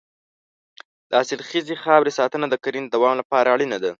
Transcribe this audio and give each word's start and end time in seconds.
د 1.09 1.11
حاصلخیزې 1.19 1.75
خاورې 1.83 2.11
ساتنه 2.19 2.45
د 2.49 2.55
کرنې 2.63 2.87
د 2.89 2.93
دوام 2.95 3.13
لپاره 3.21 3.47
اړینه 3.55 3.77
ده. 3.83 3.89